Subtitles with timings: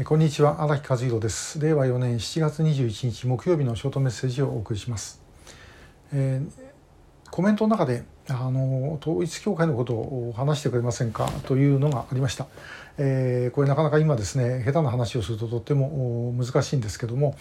[0.00, 1.60] こんにちは荒木和弘です。
[1.60, 5.20] 令和4年7月21日木曜日のショートメッセージをお送りします、
[6.14, 11.26] えー、コメントの中であの統一教会のことを話してくれませんか？
[11.44, 12.46] というのがありました、
[12.96, 17.36] えー、これなかなか今ですね下手な話をするととっても難しいんですけども。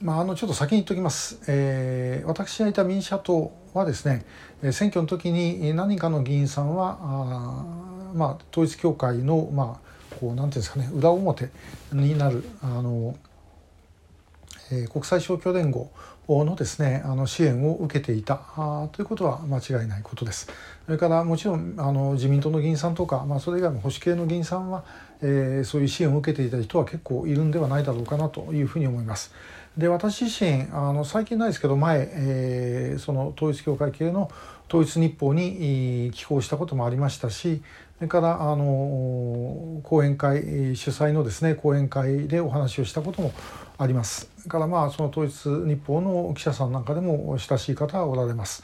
[0.00, 4.24] まあ、あのちょっと先に言っておきます、えー、私がいた民社党はですね
[4.72, 11.48] 選挙の時に何かの議員さんはあ、まあ、統一教会の、まあ、こうなんていうんですかね裏表
[11.92, 13.16] になるあの、
[14.70, 15.90] えー、国際勝共連合
[16.28, 18.36] のですねあの支援を受けていた
[18.92, 20.48] ということは間違いないことです。
[20.86, 24.84] それからもちろんあの自民党の議員さんとか、まあ、それ以外の保守系の議員さんは、
[25.22, 29.32] えー、そういう支援を受けていた人は結構いるんではないだろうかなというふうに思います。
[29.76, 34.30] で私自身あの最近ないですけど前、えー、その統一教会系の
[34.68, 37.62] 統一日報に寄稿したこともありましたし
[37.98, 43.32] それからあの講演会主催のですね講演会でお話をしたことも
[43.78, 44.30] あります。
[44.48, 48.62] からまあその統一日報の記者さんなんかでも親しい方はおられます。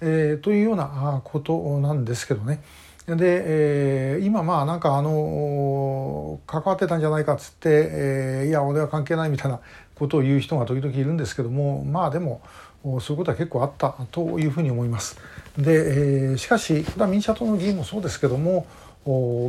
[0.00, 2.62] えー、というようなことなんですけどね。
[3.06, 9.60] で、えー、今まあなんかあの関わってたんじゃないかっつって、えー、いや俺は関係ないみたいな
[9.94, 12.40] ことを言う人が時々いるんですけどもまあでも
[12.82, 15.18] そういうことは結構あったというふうに思います。
[15.56, 18.66] で、えー、しかしこれは民社党の議員もそうですけども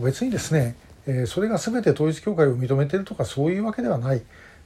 [0.03, 0.75] 別にですね
[1.25, 4.21] それが全て統一教会を認めてるとかそういうわけではない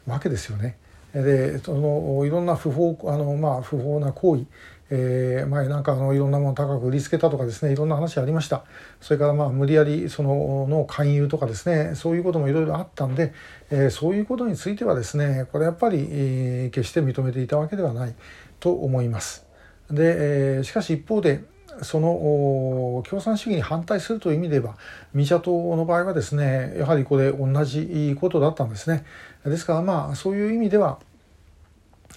[0.06, 0.76] わけですよね。
[1.14, 4.46] でそのいろんな不法あの、まあ、不法な行為、
[4.90, 8.64] えー、前なんかあのいろんなもの高く売りつけたとかですねいろんな話ありました
[9.02, 13.34] それからまあ無理やりそのの勧誘とかですねそういうこともいろいろあったんで、
[13.70, 18.16] えー、そういうことについてはですねこれやっぱり、えー、決して認めていたわけではない
[18.60, 19.46] と思います。
[19.90, 21.44] で、えー、しかし一方で
[21.82, 24.78] その共産主義に反対するという意味では
[25.14, 29.06] 民社党の場合はですねやはりこれ同じことだったんですね。
[29.46, 31.00] ですからまあそういう意味では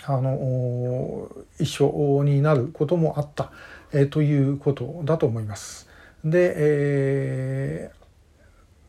[0.07, 3.53] あの一緒になることもあった、
[3.93, 5.89] えということだと思います。
[6.25, 7.91] で、え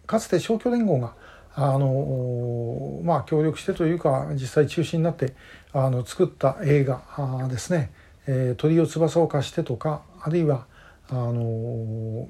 [0.05, 1.13] ー、かつて勝共連合が
[1.53, 5.33] あのまあ協力してというか実際中心になって
[5.72, 7.91] あの作った映画ですね
[8.28, 10.66] 「えー、鳥を翼を貸して」とかあるいは
[11.09, 12.27] あの、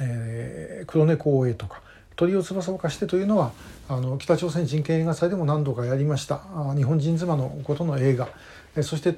[0.00, 1.82] えー、黒猫を追えとか
[2.16, 3.52] 鳥を翼を貸してというのは
[3.88, 6.42] あの北朝鮮人権映画祭でも何度かやりました
[6.76, 8.28] 日本人妻のことの映画
[8.82, 9.16] そして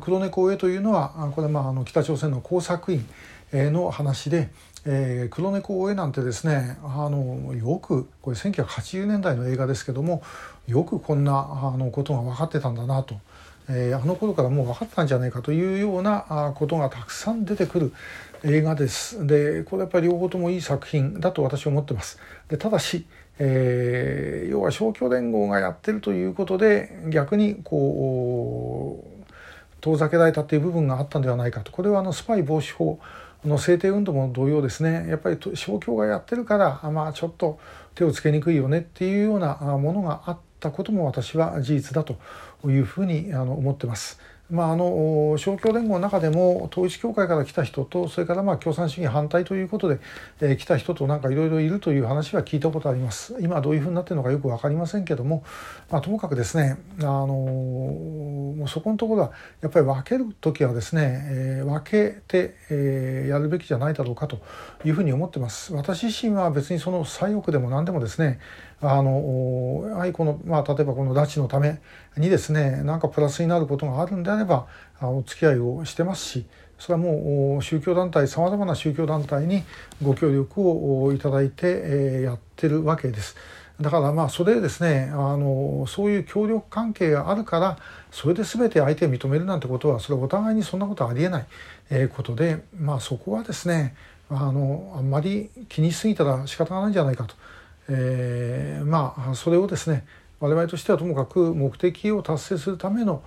[0.00, 3.06] 黒猫を追えというのはこれまああの北朝鮮の工作員
[3.52, 4.50] の話で、
[4.84, 10.22] えー、黒猫を追えなんてですねあのよくこれ1980年代の映画ですけども
[10.66, 13.16] よくこんなあのことが分かってたんだなと。
[13.68, 17.92] えー、あの頃からもう分かったんじゃないかというようなことがたくさん出てくる
[18.44, 19.26] 映画です。
[19.26, 22.18] でこれやっぱり両方ともいい作品だと私は思ってます。
[22.48, 23.06] でただし、
[23.38, 29.32] えー、要は勝共連合がやってるということで逆にこう
[29.80, 32.98] 遠ざけられたっていう部分があったんではないかとこれはあのスパイ防止法
[33.44, 37.58] の制定運動も同様ですねやっぱり勝共がやってるからまあちょっと
[37.94, 42.16] 手をつけにくいよねっていうようなものがあってたことも私は事実だと
[42.64, 44.20] いうふうにあの思ってます。
[44.52, 49.98] まあ、あの勝共連合の中でも統一教会から来た人とそれからまあ共産主義反対ということで、
[50.42, 55.42] えー、来た人となんかいろいろいるという話は聞いたことあります今どういうふうになってるのかよく分かりませんけども、
[55.90, 64.42] まあ、ともかくですねあのもうそこのところはやっぱり分ける時はですね、えー、分けて、えー、やるべきじゃないだろうかと
[64.84, 68.38] いうふうに思ってます私自身は別にその左翼でも何でもですね
[68.82, 71.80] あのやはりこの、まあ、例えばこの拉致のため
[72.16, 74.66] にですね何かプラスになることがあるんであれば
[75.00, 76.46] お付き合いをしてますし
[76.80, 79.62] それはもう宗教団体さまざまな宗教団体に
[80.02, 83.36] ご協力をいただいてやってるわけです。
[83.80, 87.78] だからまあそれですねあのそういう協力関係があるから
[88.10, 91.46] それで全て相手を認めるなんてことはそれはお互いにそんなことはありえない
[92.08, 93.94] ことでまあそこはですね
[94.28, 97.34] あのあんまり気にしすぎたら仕方がないんじゃないかと。
[97.88, 100.04] えー、まあそれをですね
[100.40, 103.22] 我々としてはともかく目的を達成するための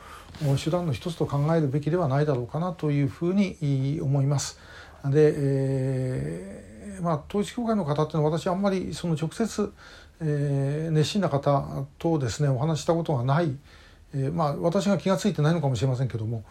[0.62, 4.60] 手段の一つと考えるべきではないだろうかなというふうに思います。
[5.06, 9.72] で、えー、まあ、統一教会の方っていうのは私あんまりその直接、
[10.20, 13.56] えー、熱心な方とですねお話したことがない、
[14.16, 16.44] えー、まあ、私が気が付いてないのかもしれませんけども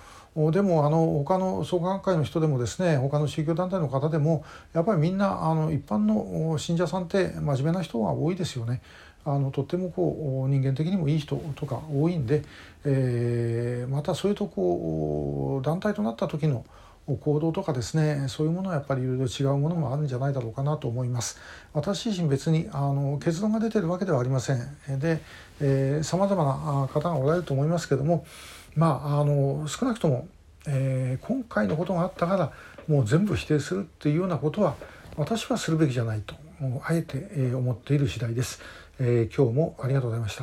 [0.51, 4.45] でもあの他の創価学会の人でもですね他の宗教団体の方でも
[4.75, 8.83] やっぱりみんなあの一般の信者さんって真面目な人が多いですよね。
[9.27, 12.43] あのとってもこう人間的にもいい人とか多いんで、
[12.85, 16.67] えー、またそれとこう団体となった時の
[17.07, 21.39] 行動とかですねそういうものはやっぱりいろいろ違うものもあるんじゃないだろうかなと思います。
[21.75, 24.59] 私自身別にあの結論が出てるわけではありません。
[24.99, 25.21] で
[26.03, 28.25] さまざまな方がおられると思いますけども
[28.75, 30.27] まああの少なくとも、
[30.67, 32.53] えー、今回のことがあったから
[32.89, 34.75] もう全部否定するっていうようなことは
[35.17, 36.35] 私はするべきじゃないと
[36.83, 38.61] あえて思っている次第です、
[38.99, 40.43] えー、今日もありがとうございました。